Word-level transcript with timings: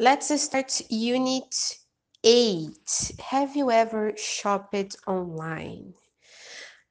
Let's 0.00 0.32
start 0.40 0.80
Unit 0.88 1.54
8. 2.24 2.70
Have 3.20 3.54
you 3.54 3.70
ever 3.70 4.16
shopped 4.16 4.96
online? 5.06 5.92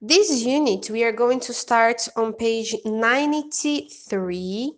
This 0.00 0.44
unit, 0.44 0.88
we 0.88 1.02
are 1.02 1.10
going 1.10 1.40
to 1.40 1.52
start 1.52 2.06
on 2.14 2.32
page 2.32 2.76
93, 2.84 4.72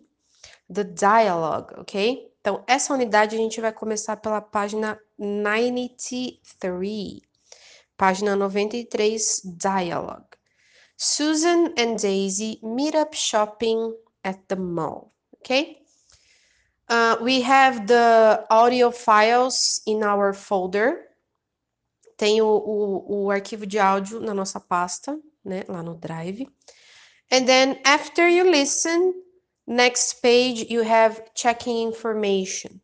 the 0.71 0.83
dialogue, 0.83 1.71
ok? 1.77 2.31
Então, 2.41 2.63
essa 2.67 2.95
unidade 2.95 3.35
a 3.35 3.37
gente 3.37 3.61
vai 3.61 3.71
começar 3.71 4.17
pela 4.17 4.41
página 4.41 4.99
93, 5.19 7.21
página 7.95 8.35
93, 8.35 9.43
dialogue. 9.55 10.35
Susan 10.97 11.75
and 11.77 11.97
Daisy 12.01 12.59
meet 12.63 12.95
up 12.95 13.15
shopping 13.15 13.93
at 14.23 14.39
the 14.47 14.55
mall, 14.55 15.13
ok? 15.33 15.84
Uh, 16.87 17.17
we 17.21 17.41
have 17.41 17.87
the 17.87 18.45
audio 18.49 18.91
files 18.91 19.81
in 19.85 20.03
our 20.03 20.33
folder. 20.33 21.01
Tem 22.17 22.41
o, 22.41 22.47
o, 22.47 23.25
o 23.25 23.31
arquivo 23.31 23.65
de 23.65 23.79
áudio 23.79 24.19
na 24.19 24.33
nossa 24.33 24.59
pasta, 24.59 25.19
né, 25.43 25.63
lá 25.67 25.81
no 25.81 25.95
Drive. 25.95 26.47
And 27.31 27.45
then 27.45 27.79
after 27.83 28.29
you 28.29 28.49
listen, 28.49 29.13
next 29.67 30.21
page 30.21 30.67
you 30.69 30.83
have 30.83 31.23
checking 31.33 31.87
information. 31.87 32.79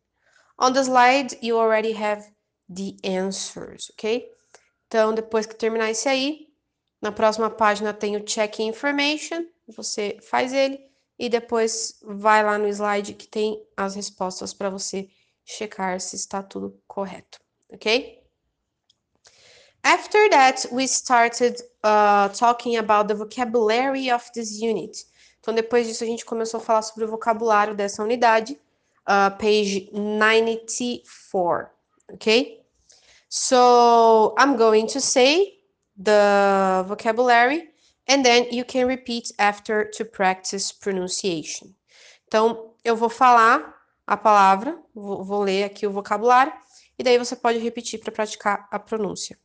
On 0.58 0.72
the 0.72 0.82
slide 0.82 1.38
you 1.40 1.58
already 1.58 1.92
have 1.92 2.24
the 2.68 2.96
answers, 3.04 3.90
ok? 3.92 4.28
Então, 4.88 5.14
depois 5.14 5.46
que 5.46 5.54
terminar 5.54 5.90
esse 5.90 6.08
aí, 6.08 6.48
na 7.00 7.12
próxima 7.12 7.48
página 7.48 7.94
tem 7.94 8.16
o 8.16 8.28
checking 8.28 8.68
information, 8.68 9.46
você 9.68 10.18
faz 10.20 10.52
ele 10.52 10.91
e 11.18 11.28
depois 11.28 12.00
vai 12.02 12.42
lá 12.42 12.58
no 12.58 12.68
slide 12.68 13.14
que 13.14 13.28
tem 13.28 13.64
as 13.76 13.94
respostas 13.94 14.52
para 14.52 14.70
você 14.70 15.08
checar 15.44 16.00
se 16.00 16.16
está 16.16 16.42
tudo 16.42 16.80
correto, 16.86 17.38
ok? 17.72 18.20
After 19.84 20.30
that, 20.30 20.68
we 20.72 20.84
started 20.86 21.60
uh, 21.82 22.28
talking 22.28 22.76
about 22.76 23.08
the 23.08 23.14
vocabulary 23.14 24.12
of 24.12 24.30
this 24.32 24.60
unit. 24.60 25.04
Então, 25.40 25.52
depois 25.52 25.88
disso, 25.88 26.04
a 26.04 26.06
gente 26.06 26.24
começou 26.24 26.58
a 26.58 26.62
falar 26.62 26.82
sobre 26.82 27.04
o 27.04 27.08
vocabulário 27.08 27.74
dessa 27.74 28.00
unidade, 28.00 28.56
uh, 29.08 29.36
page 29.38 29.90
94, 29.92 31.68
ok? 32.12 32.64
So, 33.28 34.36
I'm 34.38 34.56
going 34.56 34.86
to 34.86 35.00
say 35.00 35.58
the 35.96 36.84
vocabulary 36.86 37.71
and 38.08 38.24
then 38.24 38.46
you 38.50 38.64
can 38.64 38.86
repeat 38.86 39.32
after 39.38 39.90
to 39.90 40.04
practice 40.04 40.72
pronunciation. 40.72 41.74
Então, 42.26 42.74
eu 42.84 42.96
vou 42.96 43.08
falar 43.08 43.74
a 44.06 44.16
palavra, 44.16 44.78
vou, 44.94 45.24
vou 45.24 45.42
ler 45.42 45.64
aqui 45.64 45.86
o 45.86 45.92
vocabulário, 45.92 46.52
e 46.98 47.02
daí 47.02 47.18
você 47.18 47.36
pode 47.36 47.58
repetir 47.58 48.00
para 48.00 48.12
praticar 48.12 48.68
a 48.70 48.78
pronúncia. 48.78 49.38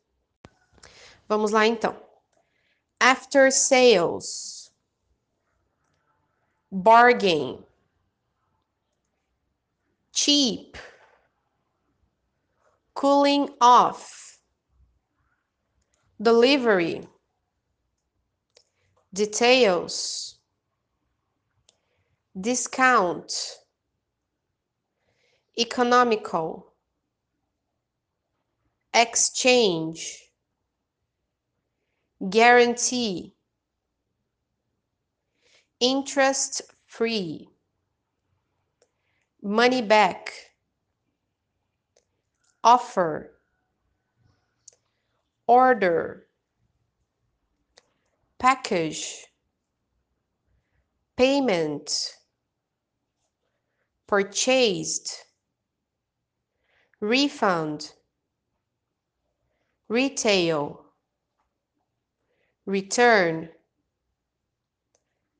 Vamos 1.28 1.52
lá 1.52 1.68
então. 1.68 1.96
After 3.00 3.52
sales. 3.52 4.72
Bargain. 6.72 7.64
Cheap. 10.12 10.78
Cooling 12.94 13.50
off. 13.62 14.40
Delivery. 16.20 17.08
Details. 19.18 20.38
Discount. 22.40 23.58
Economical. 25.58 26.74
Exchange 28.94 30.28
guarantee, 32.30 33.36
interest 35.80 36.62
free, 36.86 37.48
money 39.42 39.82
back, 39.82 40.32
offer, 42.64 43.40
order, 45.48 46.27
package, 48.40 49.26
payment, 51.16 52.16
purchased, 54.08 55.26
refund, 57.00 57.94
retail 59.90 60.88
return, 62.68 63.48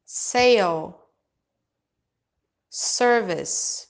sale, 0.06 0.98
service, 2.70 3.88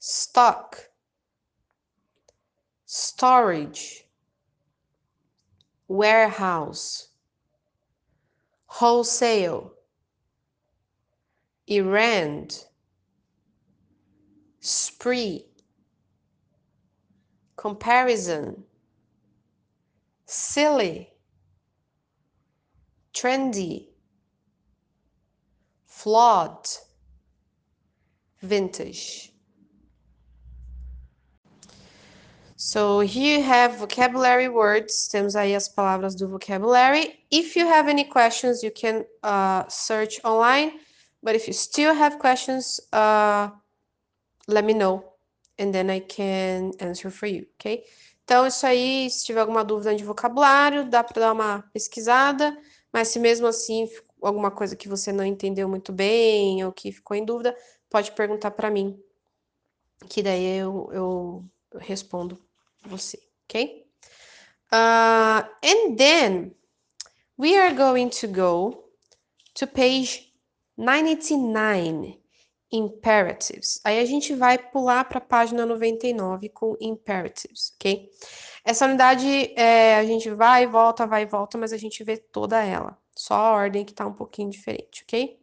stock, 0.00 0.76
storage, 2.84 4.04
warehouse, 5.86 7.11
wholesale, 8.72 9.70
errand, 11.68 12.64
spree, 14.60 15.44
comparison, 17.54 18.64
silly, 20.24 21.10
trendy, 23.12 23.88
flawed, 25.84 26.66
vintage. 28.40 29.31
So 32.64 33.00
here 33.00 33.38
you 33.38 33.42
have 33.42 33.76
vocabulary 33.76 34.48
words. 34.48 35.08
Temos 35.08 35.34
aí 35.34 35.52
as 35.52 35.68
palavras 35.68 36.14
do 36.14 36.28
vocabulary. 36.28 37.18
If 37.28 37.56
you 37.56 37.66
have 37.66 37.88
any 37.90 38.04
questions, 38.04 38.62
you 38.62 38.70
can 38.70 39.04
uh, 39.24 39.64
search 39.68 40.20
online. 40.24 40.78
But 41.24 41.34
if 41.34 41.48
you 41.48 41.54
still 41.54 41.92
have 41.92 42.20
questions, 42.20 42.80
uh, 42.92 43.50
let 44.46 44.64
me 44.64 44.74
know. 44.74 45.02
And 45.58 45.72
then 45.72 45.90
I 45.90 45.98
can 45.98 46.70
answer 46.78 47.10
for 47.10 47.26
you, 47.26 47.48
okay? 47.58 47.82
Então, 48.22 48.46
isso 48.46 48.64
aí, 48.64 49.10
se 49.10 49.24
tiver 49.24 49.40
alguma 49.40 49.64
dúvida 49.64 49.92
de 49.96 50.04
vocabulário, 50.04 50.88
dá 50.88 51.02
para 51.02 51.20
dar 51.20 51.32
uma 51.32 51.64
pesquisada. 51.72 52.56
Mas 52.92 53.08
se 53.08 53.18
mesmo 53.18 53.48
assim 53.48 53.90
alguma 54.22 54.52
coisa 54.52 54.76
que 54.76 54.88
você 54.88 55.10
não 55.10 55.24
entendeu 55.24 55.68
muito 55.68 55.92
bem 55.92 56.64
ou 56.64 56.70
que 56.72 56.92
ficou 56.92 57.16
em 57.16 57.24
dúvida, 57.24 57.56
pode 57.90 58.12
perguntar 58.12 58.52
para 58.52 58.70
mim, 58.70 59.02
que 60.08 60.22
daí 60.22 60.58
eu, 60.58 60.88
eu 60.92 61.44
respondo 61.80 62.38
você, 62.88 63.18
ok? 63.44 63.86
Uh, 64.72 65.42
and 65.62 65.96
then 65.96 66.54
we 67.38 67.58
are 67.58 67.74
going 67.74 68.08
to 68.08 68.26
go 68.26 68.84
to 69.54 69.66
page 69.66 70.32
99, 70.78 72.18
imperatives. 72.72 73.80
Aí 73.84 73.98
a 73.98 74.04
gente 74.04 74.34
vai 74.34 74.56
pular 74.56 75.04
para 75.04 75.18
a 75.18 75.20
página 75.20 75.66
99 75.66 76.48
com 76.48 76.76
imperatives, 76.80 77.72
ok? 77.74 78.10
Essa 78.64 78.86
unidade 78.86 79.52
é, 79.56 79.96
a 79.96 80.04
gente 80.04 80.30
vai 80.30 80.64
e 80.64 80.66
volta, 80.66 81.06
vai 81.06 81.22
e 81.22 81.26
volta, 81.26 81.58
mas 81.58 81.72
a 81.72 81.76
gente 81.76 82.02
vê 82.02 82.16
toda 82.16 82.62
ela. 82.64 82.96
Só 83.14 83.34
a 83.34 83.50
ordem 83.52 83.84
que 83.84 83.92
está 83.92 84.06
um 84.06 84.14
pouquinho 84.14 84.50
diferente, 84.50 85.02
ok? 85.02 85.38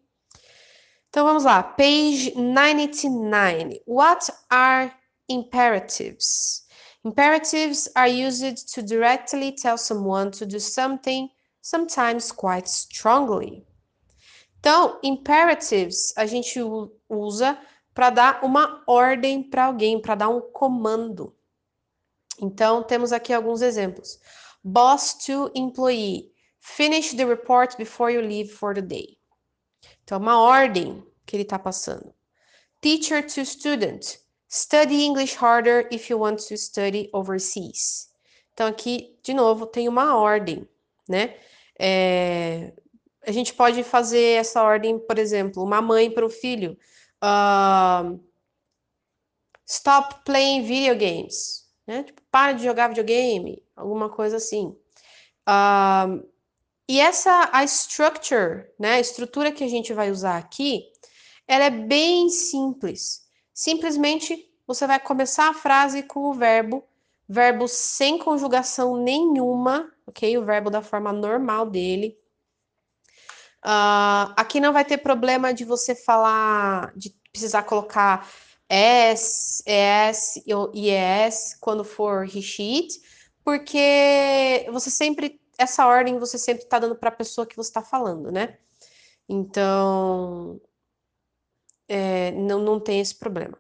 Então 1.10 1.26
vamos 1.26 1.44
lá, 1.44 1.62
page 1.62 2.34
99. 2.36 3.82
What 3.86 4.32
are 4.50 4.92
imperatives? 5.28 6.68
Imperatives 7.06 7.88
are 7.96 8.10
used 8.10 8.74
to 8.74 8.82
directly 8.82 9.54
tell 9.54 9.78
someone 9.78 10.32
to 10.32 10.46
do 10.46 10.60
something, 10.60 11.30
sometimes 11.62 12.32
quite 12.32 12.68
strongly. 12.68 13.66
Então, 14.60 15.00
imperatives 15.02 16.14
a 16.18 16.26
gente 16.26 16.60
usa 17.08 17.58
para 17.94 18.10
dar 18.10 18.44
uma 18.44 18.84
ordem 18.86 19.42
para 19.42 19.66
alguém, 19.66 20.02
para 20.02 20.16
dar 20.16 20.30
um 20.30 20.42
comando. 20.52 21.34
Então, 22.42 22.84
temos 22.84 23.14
aqui 23.14 23.34
alguns 23.34 23.62
exemplos. 23.62 24.20
Boss 24.64 25.14
to 25.26 25.50
employee. 25.56 26.34
Finish 26.60 27.14
the 27.14 27.26
report 27.26 27.78
before 27.78 28.14
you 28.14 28.22
leave 28.22 28.52
for 28.52 28.76
the 28.76 28.82
day. 28.82 29.18
Então, 30.04 30.18
uma 30.18 30.42
ordem 30.42 31.02
que 31.26 31.38
ele 31.38 31.44
está 31.44 31.58
passando. 31.58 32.14
Teacher 32.82 33.26
to 33.26 33.46
student. 33.46 34.18
Study 34.52 35.04
English 35.04 35.36
harder 35.36 35.88
if 35.92 36.10
you 36.10 36.20
want 36.20 36.40
to 36.48 36.58
study 36.58 37.10
overseas. 37.14 38.10
Então, 38.54 38.68
aqui, 38.68 39.18
de 39.24 39.34
novo, 39.34 39.66
tem 39.66 39.88
uma 39.88 40.18
ordem, 40.18 40.68
né? 41.08 41.38
É, 41.80 42.74
a 43.26 43.32
gente 43.32 43.54
pode 43.54 43.84
fazer 43.84 44.40
essa 44.40 44.64
ordem, 44.64 45.00
por 45.00 45.18
exemplo, 45.18 45.64
uma 45.64 45.82
mãe 45.82 46.12
para 46.12 46.26
o 46.26 46.30
filho. 46.30 46.78
Uh, 47.24 48.20
Stop 49.70 50.24
playing 50.26 50.64
video 50.64 50.98
games. 50.98 51.70
Né? 51.86 52.04
Tipo, 52.04 52.22
para 52.32 52.54
de 52.54 52.64
jogar 52.64 52.88
videogame, 52.88 53.64
alguma 53.76 54.10
coisa 54.10 54.38
assim. 54.38 54.76
Um, 55.48 56.24
e 56.88 57.00
essa, 57.00 57.50
a 57.54 57.64
structure, 57.66 58.66
né, 58.80 58.94
a 58.94 59.00
estrutura 59.00 59.52
que 59.52 59.64
a 59.64 59.68
gente 59.68 59.94
vai 59.94 60.10
usar 60.10 60.38
aqui, 60.38 60.86
ela 61.48 61.66
é 61.66 61.70
bem 61.70 62.30
simples. 62.30 63.29
Simplesmente 63.60 64.50
você 64.66 64.88
vai 64.88 64.98
começar 65.02 65.50
a 65.50 65.54
frase 65.54 66.02
com 66.04 66.30
o 66.30 66.34
verbo, 66.34 66.82
verbo 67.28 67.68
sem 67.68 68.18
conjugação 68.18 68.96
nenhuma, 68.96 69.92
ok? 70.08 70.38
O 70.38 70.46
verbo 70.46 70.70
da 70.70 70.82
forma 70.82 71.12
normal 71.12 71.70
dele. 71.70 72.18
Uh, 73.62 74.32
aqui 74.38 74.62
não 74.62 74.72
vai 74.72 74.86
ter 74.86 75.00
problema 75.00 75.54
de 75.54 75.66
você 75.66 75.94
falar, 75.94 76.94
de 76.96 77.14
precisar 77.34 77.64
colocar 77.64 78.30
S, 78.70 79.62
ES 79.66 80.42
e 80.74 80.90
ES 80.90 81.58
quando 81.60 81.84
for 81.84 82.26
he, 82.26 82.88
porque 83.44 84.70
você 84.72 84.90
sempre, 84.90 85.38
essa 85.58 85.86
ordem 85.86 86.18
você 86.18 86.38
sempre 86.38 86.64
está 86.64 86.80
dando 86.80 86.96
para 86.96 87.10
a 87.10 87.12
pessoa 87.12 87.46
que 87.46 87.58
você 87.58 87.70
está 87.70 87.82
falando, 87.82 88.32
né? 88.32 88.58
Então, 89.28 90.62
é, 91.90 92.32
não, 92.32 92.60
não 92.60 92.80
tem 92.80 93.02
esse 93.02 93.16
problema. 93.16 93.58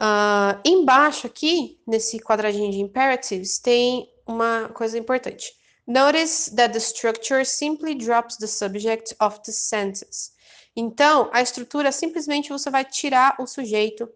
Uh, 0.00 0.60
embaixo 0.64 1.26
aqui, 1.26 1.80
nesse 1.84 2.20
quadradinho 2.20 2.70
de 2.70 2.78
imperatives, 2.78 3.58
tem 3.58 4.08
uma 4.24 4.68
coisa 4.68 4.96
importante. 4.96 5.52
Notice 5.86 6.54
that 6.54 6.72
the 6.72 6.78
structure 6.78 7.44
simply 7.44 7.94
drops 7.94 8.36
the 8.36 8.46
subject 8.46 9.16
of 9.20 9.40
the 9.42 9.50
sentence. 9.50 10.32
Então, 10.76 11.28
a 11.32 11.42
estrutura 11.42 11.90
simplesmente 11.90 12.50
você 12.50 12.70
vai 12.70 12.84
tirar 12.84 13.34
o 13.40 13.46
sujeito 13.46 14.08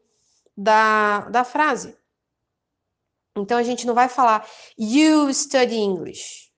da, 0.56 1.20
da 1.30 1.42
frase. 1.42 1.96
Então, 3.34 3.58
a 3.58 3.62
gente 3.62 3.86
não 3.86 3.94
vai 3.94 4.08
falar 4.08 4.46
you 4.78 5.32
study 5.32 5.76
English. 5.76 6.52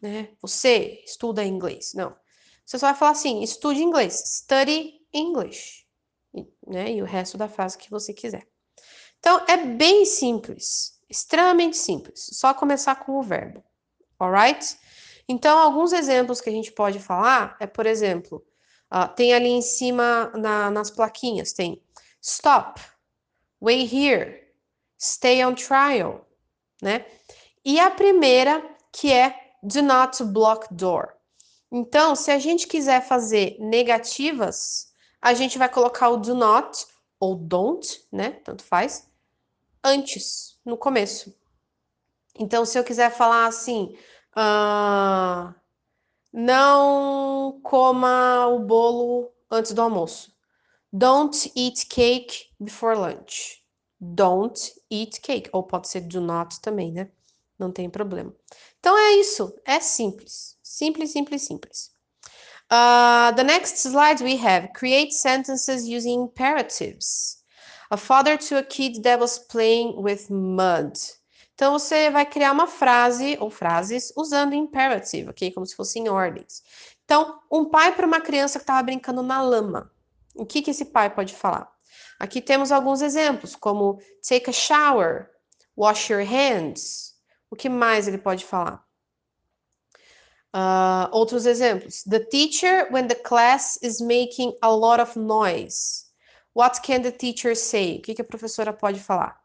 Né? 0.00 0.30
Você 0.40 1.02
estuda 1.04 1.44
inglês. 1.44 1.92
Não. 1.94 2.16
Você 2.64 2.78
só 2.78 2.86
vai 2.86 2.94
falar 2.94 3.10
assim, 3.10 3.42
estude 3.42 3.82
inglês. 3.82 4.14
Study 4.24 4.99
English. 5.12 5.86
Né? 6.66 6.92
E 6.92 7.02
o 7.02 7.06
resto 7.06 7.36
da 7.36 7.48
frase 7.48 7.78
que 7.78 7.90
você 7.90 8.12
quiser. 8.12 8.46
Então, 9.18 9.44
é 9.48 9.56
bem 9.56 10.04
simples. 10.04 10.98
Extremamente 11.08 11.76
simples. 11.76 12.30
Só 12.32 12.54
começar 12.54 12.94
com 12.96 13.18
o 13.18 13.22
verbo 13.22 13.64
alright? 14.20 14.78
Então, 15.26 15.58
alguns 15.58 15.92
exemplos 15.92 16.40
que 16.40 16.50
a 16.50 16.52
gente 16.52 16.70
pode 16.70 16.98
falar 17.00 17.56
é, 17.58 17.66
por 17.66 17.86
exemplo, 17.86 18.44
uh, 18.92 19.08
tem 19.14 19.32
ali 19.32 19.48
em 19.48 19.62
cima 19.62 20.30
na, 20.34 20.70
nas 20.70 20.90
plaquinhas, 20.90 21.52
tem 21.52 21.82
stop, 22.20 22.80
wait 23.60 23.90
here, 23.92 24.46
stay 25.00 25.44
on 25.44 25.54
trial, 25.54 26.26
né? 26.82 27.06
E 27.64 27.80
a 27.80 27.90
primeira, 27.90 28.62
que 28.92 29.12
é 29.12 29.34
do 29.62 29.82
not 29.82 30.22
block 30.24 30.66
door. 30.72 31.14
Então, 31.72 32.16
se 32.16 32.30
a 32.30 32.38
gente 32.38 32.66
quiser 32.66 33.06
fazer 33.06 33.56
negativas, 33.60 34.89
a 35.20 35.34
gente 35.34 35.58
vai 35.58 35.68
colocar 35.68 36.08
o 36.08 36.16
do 36.16 36.34
not 36.34 36.86
ou 37.18 37.34
don't, 37.34 38.06
né? 38.10 38.30
Tanto 38.30 38.64
faz, 38.64 39.08
antes, 39.84 40.58
no 40.64 40.76
começo. 40.76 41.34
Então, 42.38 42.64
se 42.64 42.78
eu 42.78 42.84
quiser 42.84 43.10
falar 43.10 43.46
assim, 43.46 43.96
uh, 44.36 45.54
não 46.32 47.60
coma 47.62 48.46
o 48.46 48.60
bolo 48.60 49.32
antes 49.50 49.72
do 49.72 49.82
almoço. 49.82 50.32
Don't 50.92 51.52
eat 51.54 51.86
cake 51.86 52.46
before 52.58 52.96
lunch. 52.96 53.62
Don't 54.00 54.72
eat 54.90 55.20
cake. 55.20 55.50
Ou 55.52 55.62
pode 55.62 55.88
ser 55.88 56.00
do 56.00 56.20
not 56.20 56.60
também, 56.60 56.92
né? 56.92 57.10
Não 57.58 57.70
tem 57.70 57.90
problema. 57.90 58.34
Então 58.78 58.96
é 58.96 59.14
isso. 59.16 59.54
É 59.64 59.78
simples. 59.80 60.58
Simples, 60.62 61.12
simples, 61.12 61.42
simples. 61.42 61.92
Uh, 62.70 63.32
the 63.32 63.42
next 63.42 63.78
slide 63.78 64.20
we 64.20 64.36
have 64.36 64.72
create 64.74 65.12
sentences 65.12 65.88
using 65.88 66.22
imperatives. 66.22 67.42
A 67.90 67.96
father 67.96 68.36
to 68.36 68.58
a 68.58 68.62
kid 68.62 69.02
that 69.02 69.18
was 69.18 69.38
playing 69.38 70.00
with 70.00 70.30
mud. 70.30 70.96
Então, 71.54 71.72
você 71.72 72.08
vai 72.10 72.24
criar 72.24 72.52
uma 72.52 72.66
frase 72.66 73.36
ou 73.40 73.50
frases 73.50 74.12
usando 74.16 74.54
imperative, 74.54 75.28
ok? 75.28 75.50
Como 75.52 75.66
se 75.66 75.74
fossem 75.74 76.08
ordens. 76.08 76.62
Então, 77.04 77.40
um 77.50 77.64
pai 77.64 77.92
para 77.92 78.06
uma 78.06 78.20
criança 78.20 78.58
que 78.58 78.62
estava 78.62 78.82
brincando 78.84 79.22
na 79.22 79.42
lama. 79.42 79.90
O 80.34 80.46
que, 80.46 80.62
que 80.62 80.70
esse 80.70 80.86
pai 80.86 81.10
pode 81.10 81.34
falar? 81.34 81.68
Aqui 82.20 82.40
temos 82.40 82.70
alguns 82.70 83.02
exemplos, 83.02 83.56
como 83.56 84.00
take 84.26 84.48
a 84.48 84.52
shower, 84.52 85.28
wash 85.76 86.08
your 86.08 86.24
hands. 86.24 87.14
O 87.50 87.56
que 87.56 87.68
mais 87.68 88.06
ele 88.06 88.18
pode 88.18 88.44
falar? 88.44 88.82
Uh, 90.52 91.08
outros 91.12 91.46
exemplos. 91.46 92.02
The 92.06 92.24
teacher, 92.24 92.86
when 92.90 93.06
the 93.06 93.14
class 93.14 93.78
is 93.82 94.00
making 94.00 94.52
a 94.62 94.74
lot 94.74 94.98
of 94.98 95.16
noise. 95.16 96.06
What 96.54 96.80
can 96.82 97.02
the 97.02 97.12
teacher 97.12 97.54
say? 97.54 97.98
O 97.98 98.00
que, 98.02 98.14
que 98.14 98.22
a 98.22 98.26
professora 98.26 98.72
pode 98.72 98.98
falar? 98.98 99.36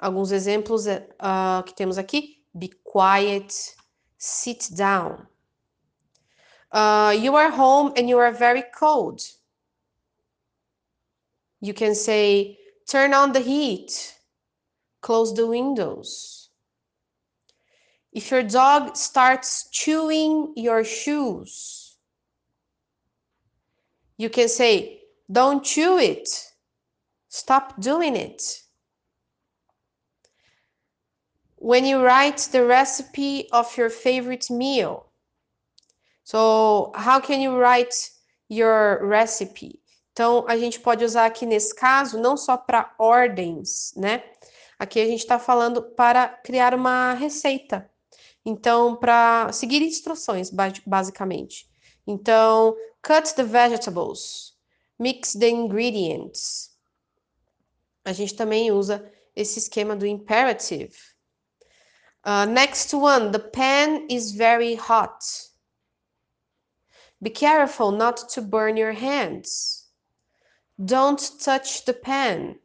Alguns 0.00 0.32
exemplos 0.32 0.86
uh, 0.88 1.62
que 1.62 1.74
temos 1.74 1.98
aqui: 1.98 2.42
be 2.52 2.72
quiet, 2.82 3.76
sit 4.18 4.68
down. 4.74 5.28
Uh, 6.72 7.14
you 7.16 7.36
are 7.36 7.50
home 7.50 7.92
and 7.96 8.08
you 8.08 8.18
are 8.18 8.32
very 8.32 8.64
cold. 8.76 9.20
You 11.60 11.72
can 11.72 11.94
say, 11.94 12.58
turn 12.88 13.14
on 13.14 13.32
the 13.32 13.40
heat, 13.40 14.18
close 15.00 15.32
the 15.32 15.46
windows. 15.46 16.43
If 18.14 18.30
your 18.30 18.44
dog 18.44 18.96
starts 18.96 19.68
chewing 19.70 20.54
your 20.56 20.84
shoes, 20.84 21.96
you 24.16 24.30
can 24.30 24.48
say, 24.48 25.00
don't 25.30 25.64
chew 25.64 25.98
it, 25.98 26.28
stop 27.28 27.80
doing 27.80 28.16
it. 28.16 28.64
when 31.64 31.86
you 31.86 32.02
write 32.04 32.46
the 32.52 32.62
recipe 32.62 33.48
of 33.50 33.74
your 33.78 33.88
favorite 33.88 34.50
meal. 34.50 35.06
So, 36.22 36.92
how 36.94 37.20
can 37.20 37.40
you 37.40 37.56
write 37.56 37.94
your 38.50 39.00
recipe? 39.02 39.80
Então, 40.12 40.44
a 40.46 40.58
gente 40.58 40.78
pode 40.78 41.02
usar 41.02 41.24
aqui 41.24 41.46
nesse 41.46 41.74
caso 41.74 42.20
não 42.20 42.36
só 42.36 42.58
para 42.58 42.94
ordens, 42.98 43.94
né? 43.96 44.22
Aqui 44.78 45.00
a 45.00 45.06
gente 45.06 45.20
está 45.20 45.38
falando 45.38 45.82
para 45.82 46.28
criar 46.28 46.74
uma 46.74 47.14
receita. 47.14 47.90
Então, 48.44 48.96
para 48.96 49.50
seguir 49.52 49.82
instruções, 49.82 50.50
basicamente. 50.86 51.68
Então, 52.06 52.76
cut 53.02 53.34
the 53.34 53.42
vegetables, 53.42 54.54
mix 54.98 55.32
the 55.32 55.48
ingredients. 55.48 56.70
A 58.04 58.12
gente 58.12 58.34
também 58.34 58.70
usa 58.70 59.10
esse 59.34 59.58
esquema 59.58 59.96
do 59.96 60.06
imperative. 60.06 60.94
Uh, 62.24 62.46
next 62.46 62.94
one, 62.94 63.30
the 63.30 63.38
pan 63.38 64.06
is 64.08 64.32
very 64.32 64.74
hot. 64.74 65.24
Be 67.20 67.30
careful 67.30 67.90
not 67.90 68.28
to 68.34 68.42
burn 68.42 68.76
your 68.76 68.92
hands. 68.92 69.88
Don't 70.84 71.20
touch 71.38 71.84
the 71.84 71.94
pan. 71.94 72.58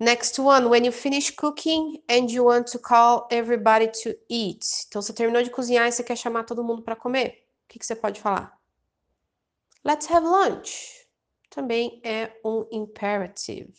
Next 0.00 0.38
one, 0.38 0.70
when 0.70 0.82
you 0.82 0.92
finish 0.92 1.30
cooking 1.30 1.98
and 2.08 2.30
you 2.30 2.44
want 2.44 2.66
to 2.68 2.78
call 2.78 3.28
everybody 3.30 3.86
to 4.02 4.16
eat. 4.30 4.64
Então, 4.88 5.02
você 5.02 5.12
terminou 5.12 5.42
de 5.42 5.50
cozinhar 5.50 5.86
e 5.86 5.92
você 5.92 6.02
quer 6.02 6.16
chamar 6.16 6.44
todo 6.44 6.64
mundo 6.64 6.82
para 6.82 6.96
comer. 6.96 7.44
O 7.64 7.68
que, 7.68 7.78
que 7.78 7.84
você 7.84 7.94
pode 7.94 8.18
falar? 8.18 8.50
Let's 9.84 10.10
have 10.10 10.26
lunch. 10.26 11.06
Também 11.50 12.00
é 12.02 12.32
um 12.42 12.66
imperative. 12.72 13.74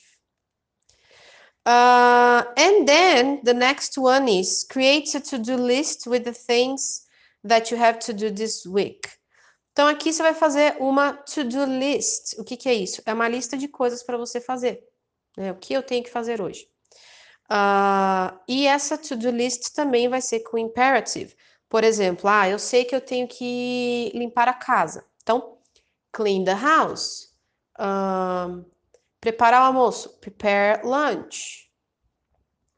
Uh, 1.65 2.45
and 2.55 2.85
then 2.85 3.41
the 3.43 3.53
next 3.53 3.99
one 3.99 4.27
is 4.27 4.63
create 4.63 5.17
a 5.17 5.21
to-do 5.21 5.55
list 5.55 6.05
with 6.07 6.23
the 6.23 6.33
things 6.33 7.07
that 7.43 7.71
you 7.71 7.81
have 7.81 7.97
to 7.97 8.13
do 8.13 8.31
this 8.31 8.65
week. 8.67 9.09
Então 9.71 9.87
aqui 9.87 10.13
você 10.13 10.21
vai 10.21 10.35
fazer 10.35 10.75
uma 10.79 11.13
to-do 11.13 11.65
list. 11.65 12.35
O 12.37 12.43
que, 12.43 12.57
que 12.57 12.69
é 12.69 12.73
isso? 12.75 13.01
É 13.07 13.13
uma 13.13 13.27
lista 13.27 13.57
de 13.57 13.67
coisas 13.67 14.03
para 14.03 14.17
você 14.17 14.39
fazer. 14.39 14.83
Né? 15.38 15.51
O 15.51 15.55
que 15.55 15.73
eu 15.73 15.83
tenho 15.83 16.03
que 16.03 16.09
fazer 16.09 16.41
hoje. 16.41 16.67
Uh, 17.50 18.39
e 18.47 18.67
essa 18.67 18.97
to-do 18.97 19.29
list 19.29 19.73
também 19.73 20.07
vai 20.07 20.21
ser 20.21 20.41
com 20.41 20.57
imperative. 20.57 21.35
Por 21.67 21.83
exemplo, 21.83 22.29
ah, 22.29 22.50
eu 22.50 22.59
sei 22.59 22.85
que 22.85 22.95
eu 22.95 23.01
tenho 23.01 23.27
que 23.27 24.11
limpar 24.13 24.47
a 24.47 24.53
casa. 24.53 25.05
Então, 25.21 25.57
clean 26.11 26.43
the 26.43 26.53
house. 26.53 27.33
Uh, 27.79 28.65
Preparar 29.21 29.61
o 29.61 29.65
almoço, 29.67 30.17
prepare 30.19 30.81
lunch. 30.83 31.69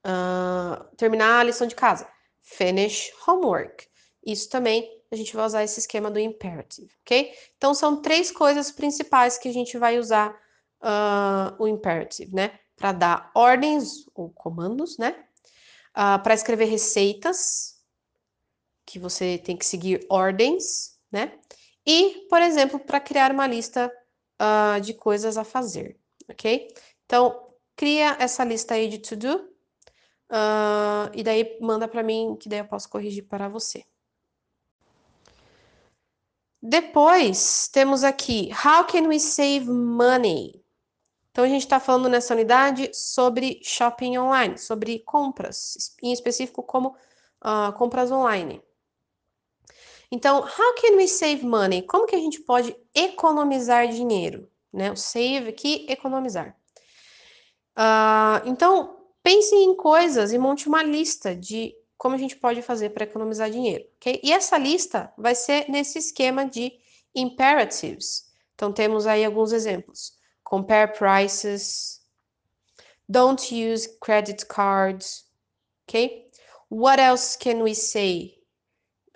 Uh, 0.06 0.84
terminar 0.98 1.40
a 1.40 1.44
lição 1.44 1.66
de 1.66 1.74
casa, 1.74 2.06
finish 2.42 3.14
homework. 3.26 3.88
Isso 4.26 4.50
também 4.50 5.02
a 5.10 5.16
gente 5.16 5.34
vai 5.34 5.46
usar 5.46 5.64
esse 5.64 5.80
esquema 5.80 6.12
do 6.12 6.20
imperative, 6.20 6.90
ok? 7.02 7.34
Então, 7.56 7.74
são 7.74 8.02
três 8.02 8.30
coisas 8.30 8.72
principais 8.72 9.38
que 9.38 9.48
a 9.48 9.54
gente 9.54 9.78
vai 9.78 9.98
usar 9.98 10.38
uh, 10.84 11.56
o 11.58 11.68
imperative, 11.68 12.36
né? 12.36 12.60
Para 12.76 12.92
dar 12.92 13.32
ordens 13.34 14.06
ou 14.14 14.30
comandos, 14.30 14.98
né? 14.98 15.16
Uh, 15.92 16.22
para 16.22 16.34
escrever 16.34 16.66
receitas, 16.66 17.74
que 18.86 19.00
você 19.00 19.38
tem 19.38 19.56
que 19.56 19.66
seguir 19.66 20.06
ordens, 20.10 21.00
né? 21.12 21.40
E, 21.86 22.28
por 22.30 22.42
exemplo, 22.42 22.80
para 22.80 23.00
criar 23.00 23.32
uma 23.32 23.48
lista 23.48 23.92
uh, 24.42 24.80
de 24.82 24.94
coisas 24.94 25.38
a 25.38 25.44
fazer, 25.44 25.98
ok? 26.30 26.68
Então, 27.06 27.54
cria 27.76 28.16
essa 28.20 28.44
lista 28.44 28.74
aí 28.76 28.88
de 28.88 29.00
to-do 29.00 29.36
uh, 29.36 31.12
e 31.14 31.24
daí 31.24 31.58
manda 31.62 31.88
para 31.88 32.04
mim, 32.04 32.38
que 32.40 32.50
daí 32.50 32.60
eu 32.60 32.68
posso 32.68 32.90
corrigir 32.90 33.28
para 33.28 33.50
você. 33.50 33.86
Depois, 36.62 37.68
temos 37.68 38.06
aqui, 38.06 38.50
how 38.66 38.86
can 38.86 39.08
we 39.08 39.20
save 39.20 39.66
money? 39.70 40.63
Então, 41.34 41.44
a 41.44 41.48
gente 41.48 41.64
está 41.64 41.80
falando 41.80 42.08
nessa 42.08 42.36
unidade 42.36 42.92
sobre 42.94 43.60
shopping 43.64 44.20
online, 44.20 44.56
sobre 44.56 45.00
compras, 45.00 45.96
em 46.04 46.14
específico 46.14 46.62
como 46.62 46.96
uh, 47.44 47.74
compras 47.76 48.12
online. 48.12 48.62
Então, 50.12 50.42
how 50.42 50.76
can 50.80 50.96
we 50.96 51.08
save 51.08 51.44
money? 51.44 51.82
Como 51.82 52.06
que 52.06 52.16
a 52.16 52.20
gente 52.20 52.40
pode 52.42 52.76
economizar 52.94 53.88
dinheiro? 53.88 54.48
Né? 54.72 54.92
O 54.92 54.96
save 54.96 55.50
aqui, 55.50 55.88
economizar. 55.90 56.56
Uh, 57.76 58.48
então, 58.48 59.08
pense 59.24 59.56
em 59.56 59.76
coisas 59.76 60.34
e 60.34 60.38
monte 60.38 60.68
uma 60.68 60.84
lista 60.84 61.36
de 61.36 61.76
como 61.98 62.14
a 62.14 62.20
gente 62.20 62.36
pode 62.36 62.62
fazer 62.62 62.92
para 62.92 63.06
economizar 63.06 63.50
dinheiro? 63.50 63.84
E 64.22 64.32
essa 64.32 64.56
lista 64.56 65.12
vai 65.18 65.34
ser 65.34 65.68
nesse 65.68 65.98
esquema 65.98 66.46
de 66.46 66.74
imperatives. 67.16 68.32
Então, 68.54 68.72
temos 68.72 69.08
aí 69.08 69.26
alguns 69.26 69.52
exemplos. 69.52 70.22
Compare 70.54 70.88
prices. 70.88 72.02
Don't 73.10 73.52
use 73.52 73.88
credit 74.00 74.48
cards. 74.48 75.24
Ok? 75.88 76.26
What 76.70 77.00
else 77.00 77.36
can 77.36 77.64
we 77.64 77.74
say? 77.74 78.44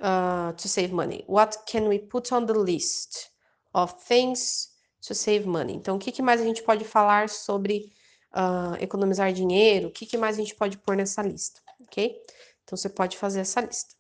uh, 0.02 0.54
to 0.54 0.68
save 0.68 0.92
money? 0.92 1.24
What 1.28 1.58
can 1.68 1.88
we 1.88 2.00
put 2.00 2.32
on 2.32 2.46
the 2.46 2.54
list 2.54 3.30
of 3.74 3.94
things 4.04 4.70
to 5.04 5.14
save 5.14 5.46
money? 5.46 5.74
Então, 5.74 5.96
o 5.96 6.00
que, 6.00 6.12
que 6.12 6.22
mais 6.22 6.42
a 6.42 6.44
gente 6.44 6.64
pode 6.64 6.84
falar 6.84 7.30
sobre 7.30 7.92
uh, 8.34 8.76
economizar 8.80 9.32
dinheiro? 9.34 9.88
O 9.88 9.92
que, 9.92 10.06
que 10.06 10.18
mais 10.18 10.38
a 10.38 10.40
gente 10.40 10.56
pode 10.56 10.78
pôr 10.78 10.96
nessa 10.96 11.22
lista? 11.22 11.62
Ok? 11.82 12.16
Então, 12.64 12.78
você 12.78 12.90
pode 12.90 13.18
fazer 13.18 13.42
essa 13.42 13.62
lista. 13.62 13.96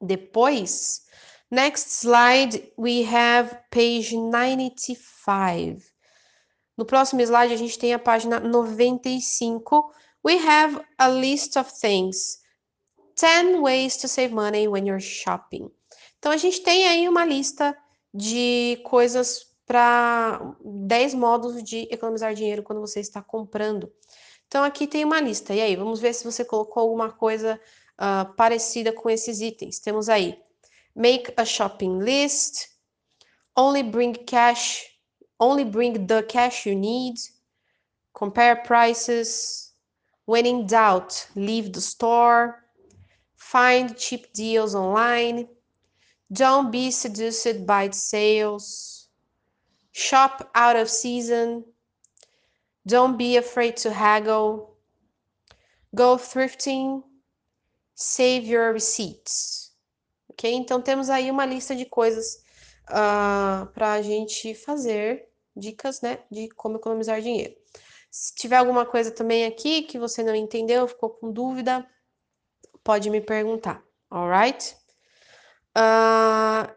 Depois, 0.00 1.06
next 1.50 2.00
slide, 2.00 2.72
we 2.76 3.04
have 3.04 3.56
page 3.70 4.16
95. 4.16 5.82
No 6.76 6.84
próximo 6.84 7.20
slide, 7.22 7.52
a 7.52 7.56
gente 7.56 7.78
tem 7.78 7.94
a 7.94 7.98
página 7.98 8.40
95. 8.40 9.92
We 10.24 10.38
have 10.38 10.80
a 10.98 11.08
list 11.08 11.56
of 11.56 11.70
things 11.70 12.38
10 13.16 13.62
ways 13.62 13.96
to 13.98 14.08
save 14.08 14.34
money 14.34 14.66
when 14.66 14.86
you're 14.86 15.00
shopping. 15.00 15.70
Então 16.18 16.32
a 16.32 16.36
gente 16.36 16.62
tem 16.62 16.88
aí 16.88 17.08
uma 17.08 17.24
lista 17.24 17.76
de 18.12 18.80
coisas 18.84 19.54
para 19.66 20.56
10 20.64 21.14
modos 21.14 21.62
de 21.62 21.88
economizar 21.90 22.34
dinheiro 22.34 22.62
quando 22.62 22.80
você 22.80 23.00
está 23.00 23.22
comprando. 23.22 23.92
Então 24.46 24.62
aqui 24.62 24.86
tem 24.86 25.04
uma 25.04 25.20
lista. 25.20 25.54
E 25.54 25.60
aí, 25.60 25.76
vamos 25.76 26.00
ver 26.00 26.12
se 26.12 26.24
você 26.24 26.44
colocou 26.44 26.82
alguma 26.82 27.10
coisa 27.10 27.60
uh, 27.94 28.34
parecida 28.34 28.92
com 28.92 29.08
esses 29.10 29.40
itens. 29.40 29.78
Temos 29.78 30.08
aí 30.08 30.38
make 30.94 31.30
a 31.38 31.44
shopping 31.44 31.98
list, 32.00 32.68
only 33.56 33.82
bring 33.82 34.14
cash, 34.14 34.84
only 35.40 35.64
bring 35.64 36.06
the 36.06 36.22
cash 36.22 36.66
you 36.66 36.74
need, 36.74 37.16
compare 38.14 38.56
prices, 38.56 39.72
when 40.26 40.46
in 40.46 40.66
doubt, 40.66 41.28
leave 41.34 41.72
the 41.72 41.80
store, 41.80 42.64
Find 43.44 43.96
cheap 43.96 44.32
deals 44.32 44.74
online. 44.74 45.48
Don't 46.32 46.72
be 46.72 46.90
seduced 46.90 47.66
by 47.66 47.90
sales. 47.90 49.08
Shop 49.92 50.50
out 50.56 50.76
of 50.76 50.90
season. 50.90 51.64
Don't 52.86 53.16
be 53.16 53.36
afraid 53.36 53.76
to 53.76 53.92
haggle. 53.92 54.78
Go 55.94 56.16
thrifting. 56.16 57.04
Save 57.94 58.44
your 58.44 58.72
receipts. 58.72 59.63
Ok? 60.34 60.52
Então 60.52 60.82
temos 60.82 61.08
aí 61.08 61.30
uma 61.30 61.46
lista 61.46 61.74
de 61.74 61.86
coisas 61.86 62.42
uh, 62.90 62.92
ah, 62.92 63.68
para 63.72 63.92
a 63.92 64.02
gente 64.02 64.54
fazer, 64.54 65.28
dicas, 65.56 66.00
né, 66.00 66.18
de 66.30 66.48
como 66.50 66.76
economizar 66.76 67.20
dinheiro. 67.20 67.54
Se 68.10 68.34
tiver 68.34 68.56
alguma 68.56 68.84
coisa 68.84 69.10
também 69.10 69.46
aqui 69.46 69.82
que 69.82 69.98
você 69.98 70.22
não 70.22 70.34
entendeu, 70.34 70.86
ficou 70.88 71.10
com 71.10 71.32
dúvida, 71.32 71.88
pode 72.82 73.08
me 73.10 73.20
perguntar, 73.20 73.82
alright? 74.10 74.76
Uh, 75.76 76.72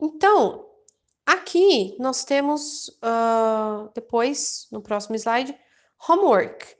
então, 0.00 0.66
aqui 1.26 1.96
nós 1.98 2.24
temos, 2.24 2.88
uh, 3.02 3.90
depois, 3.94 4.66
no 4.70 4.82
próximo 4.82 5.16
slide, 5.16 5.58
homework. 6.08 6.79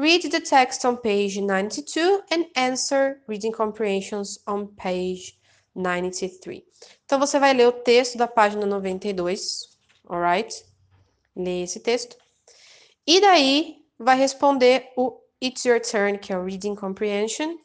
Read 0.00 0.22
the 0.30 0.40
text 0.40 0.86
on 0.86 0.96
page 0.96 1.38
92 1.38 2.22
and 2.30 2.46
answer 2.56 3.20
reading 3.26 3.52
comprehensions 3.52 4.38
on 4.46 4.68
page 4.68 5.38
93. 5.74 6.64
Então, 7.04 7.18
você 7.18 7.38
vai 7.38 7.52
ler 7.52 7.68
o 7.68 7.72
texto 7.72 8.16
da 8.16 8.26
página 8.26 8.64
92, 8.64 9.76
alright? 10.08 10.64
Lê 11.36 11.64
esse 11.64 11.80
texto. 11.80 12.16
E 13.06 13.20
daí, 13.20 13.84
vai 13.98 14.16
responder 14.16 14.90
o 14.96 15.20
It's 15.38 15.66
Your 15.66 15.80
Turn, 15.80 16.16
que 16.18 16.32
é 16.32 16.38
o 16.38 16.44
Reading 16.46 16.76
Comprehension, 16.76 17.58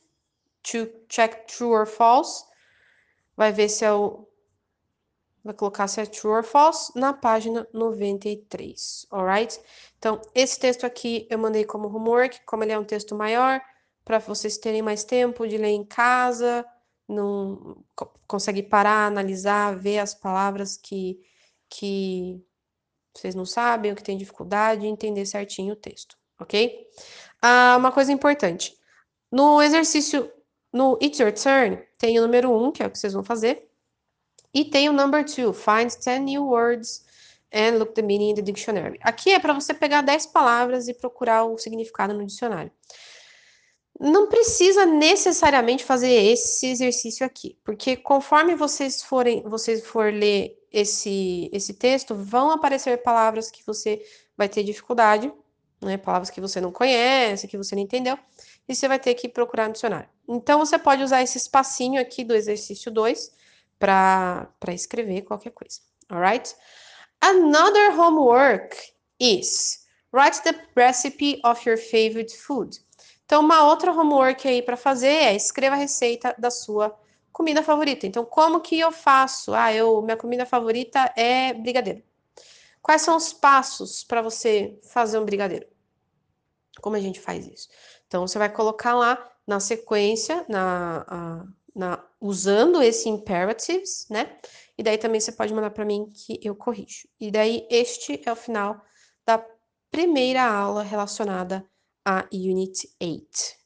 to 0.64 0.90
check 1.08 1.48
true 1.48 1.72
or 1.72 1.88
false. 1.88 2.44
Vai 3.38 3.54
ver 3.54 3.70
se 3.70 3.86
é 3.86 3.94
o. 3.94 4.28
Vai 5.46 5.54
colocar 5.54 5.88
se 5.88 6.02
é 6.02 6.08
true 6.08 6.34
or 6.34 6.44
false 6.44 6.92
na 6.96 7.14
página 7.14 7.68
93, 7.72 9.06
alright? 9.12 9.60
Então, 10.00 10.20
esse 10.34 10.60
texto 10.60 10.88
aqui 10.88 11.28
eu 11.30 11.38
mandei 11.38 11.64
como 11.64 11.88
homework, 11.88 12.44
como 12.48 12.64
ele 12.64 12.72
é 12.72 12.80
um 12.80 12.84
texto 12.84 13.14
maior, 13.14 13.62
para 14.04 14.18
vocês 14.18 14.58
terem 14.58 14.82
mais 14.82 15.04
tempo 15.04 15.48
de 15.48 15.56
ler 15.56 15.70
em 15.70 15.86
casa, 15.86 16.66
não 17.08 17.84
consegue 18.28 18.64
parar, 18.64 19.06
analisar, 19.06 19.78
ver 19.78 20.00
as 20.00 20.16
palavras 20.16 20.78
que, 20.78 21.22
que 21.70 22.44
vocês 23.16 23.36
não 23.36 23.46
sabem, 23.46 23.92
ou 23.92 23.96
que 23.96 24.04
tem 24.04 24.18
dificuldade, 24.18 24.88
entender 24.88 25.28
certinho 25.28 25.74
o 25.74 25.78
texto, 25.78 26.18
ok? 26.40 26.88
Ah, 27.40 27.76
uma 27.78 27.92
coisa 27.92 28.12
importante. 28.12 28.76
No 29.32 29.62
exercício 29.62 30.32
no 30.74 30.98
It's 31.00 31.20
Your 31.20 31.32
Turn, 31.32 31.84
tem 32.00 32.18
o 32.18 32.24
número 32.24 32.50
1, 32.50 32.66
um, 32.66 32.72
que 32.72 32.82
é 32.82 32.88
o 32.88 32.90
que 32.90 32.98
vocês 32.98 33.14
vão 33.14 33.24
fazer. 33.24 33.70
E 34.56 34.64
tem 34.64 34.88
o 34.88 34.94
number 34.94 35.26
2, 35.26 35.54
Find 35.54 35.92
10 35.92 36.22
new 36.22 36.46
words 36.46 37.04
and 37.54 37.78
look 37.78 37.94
the 37.94 38.02
meaning 38.02 38.32
in 38.32 38.36
the 38.36 38.42
dictionary. 38.42 38.98
Aqui 39.02 39.32
é 39.32 39.40
para 39.40 39.54
você 39.54 39.74
pegar 39.74 40.02
10 40.02 40.28
palavras 40.28 40.88
e 40.88 40.94
procurar 40.94 41.44
o 41.44 41.58
significado 41.58 42.14
no 42.14 42.26
dicionário. 42.26 42.72
Não 44.00 44.28
precisa 44.28 44.86
necessariamente 44.86 45.84
fazer 45.84 46.12
esse 46.12 46.68
exercício 46.68 47.26
aqui, 47.26 47.58
porque 47.66 47.98
conforme 47.98 48.56
vocês 48.56 49.04
forem, 49.04 49.42
vocês 49.44 49.86
for 49.86 50.12
ler 50.12 50.58
esse, 50.72 51.50
esse 51.52 51.74
texto, 51.74 52.16
vão 52.16 52.50
aparecer 52.50 53.04
palavras 53.04 53.52
que 53.52 53.66
você 53.66 54.02
vai 54.38 54.48
ter 54.48 54.64
dificuldade, 54.64 55.32
né? 55.82 55.98
Palavras 55.98 56.30
que 56.30 56.40
você 56.40 56.62
não 56.62 56.72
conhece, 56.72 57.48
que 57.48 57.58
você 57.58 57.76
não 57.76 57.82
entendeu 57.82 58.18
e 58.68 58.74
você 58.74 58.88
vai 58.88 59.00
ter 59.00 59.14
que 59.16 59.28
procurar 59.28 59.68
no 59.68 59.74
dicionário. 59.74 60.10
Então, 60.28 60.60
você 60.60 60.80
pode 60.80 61.04
usar 61.04 61.22
esse 61.22 61.38
espacinho 61.38 62.00
aqui 62.00 62.24
do 62.24 62.34
exercício 62.34 62.90
2 62.90 63.32
para 63.80 64.50
escrever 64.70 65.24
qualquer 65.24 65.52
coisa, 65.52 65.80
alright? 66.10 66.56
Another 67.22 67.92
homework 68.00 68.76
is 69.20 69.86
write 70.12 70.42
the 70.44 70.56
recipe 70.76 71.42
of 71.44 71.68
your 71.68 71.78
favorite 71.78 72.36
food. 72.36 72.80
Então, 73.26 73.42
uma 73.42 73.68
outra 73.68 73.92
homework 73.92 74.48
aí 74.48 74.62
para 74.62 74.78
fazer 74.78 75.08
é 75.08 75.36
escreva 75.36 75.76
a 75.76 75.80
receita 75.80 76.36
da 76.38 76.52
sua 76.52 76.98
comida 77.34 77.64
favorita. 77.64 78.06
Então, 78.06 78.24
como 78.24 78.62
que 78.62 78.80
eu 78.80 78.92
faço? 78.92 79.54
Ah, 79.54 79.74
eu 79.74 80.02
minha 80.02 80.16
comida 80.16 80.46
favorita 80.46 81.12
é 81.18 81.54
brigadeiro. 81.54 82.04
Quais 82.82 83.02
são 83.02 83.18
os 83.18 83.34
passos 83.34 84.04
para 84.04 84.22
você 84.22 84.80
fazer 84.84 85.18
um 85.18 85.26
brigadeiro? 85.26 85.66
Como 86.82 86.96
a 86.96 87.00
gente 87.00 87.20
faz 87.20 87.48
isso? 87.48 87.68
Então, 88.08 88.28
você 88.28 88.38
vai 88.38 88.50
colocar 88.50 88.94
lá 88.94 89.32
na 89.48 89.60
sequência, 89.60 90.46
na, 90.48 91.48
na, 91.76 92.04
usando 92.22 92.82
esse 92.82 93.10
imperatives, 93.10 94.08
né? 94.10 94.40
E 94.78 94.84
daí 94.84 94.98
também 94.98 95.20
você 95.20 95.32
pode 95.32 95.54
mandar 95.54 95.72
para 95.72 95.86
mim 95.86 96.10
que 96.10 96.40
eu 96.42 96.56
corrijo. 96.56 97.08
E 97.20 97.30
daí 97.30 97.68
este 97.70 98.22
é 98.26 98.32
o 98.32 98.36
final 98.36 98.82
da 99.26 99.46
primeira 99.92 100.44
aula 100.44 100.84
relacionada 100.84 101.66
a 102.06 102.28
Unit 102.32 102.88
8. 103.02 103.65